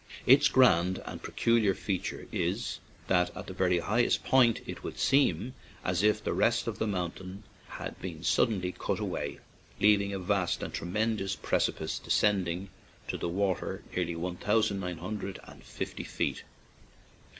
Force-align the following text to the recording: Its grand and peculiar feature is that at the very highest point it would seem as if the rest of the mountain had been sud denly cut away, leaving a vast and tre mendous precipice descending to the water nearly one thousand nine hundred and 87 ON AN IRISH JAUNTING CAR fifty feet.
Its 0.25 0.47
grand 0.47 0.99
and 1.05 1.21
peculiar 1.21 1.75
feature 1.75 2.27
is 2.31 2.79
that 3.05 3.29
at 3.37 3.45
the 3.45 3.53
very 3.53 3.77
highest 3.77 4.23
point 4.23 4.59
it 4.65 4.83
would 4.83 4.97
seem 4.97 5.53
as 5.83 6.01
if 6.01 6.23
the 6.23 6.33
rest 6.33 6.65
of 6.65 6.79
the 6.79 6.87
mountain 6.87 7.43
had 7.67 8.01
been 8.01 8.23
sud 8.23 8.49
denly 8.49 8.75
cut 8.75 8.97
away, 8.99 9.37
leaving 9.79 10.11
a 10.11 10.17
vast 10.17 10.63
and 10.63 10.73
tre 10.73 10.87
mendous 10.87 11.39
precipice 11.39 11.99
descending 11.99 12.69
to 13.07 13.15
the 13.15 13.29
water 13.29 13.83
nearly 13.95 14.15
one 14.15 14.37
thousand 14.37 14.79
nine 14.79 14.97
hundred 14.97 15.37
and 15.43 15.57
87 15.59 15.59
ON 15.59 15.59
AN 15.59 15.59
IRISH 15.59 15.59
JAUNTING 15.59 15.65
CAR 15.69 15.85
fifty 15.85 16.03
feet. 16.03 16.43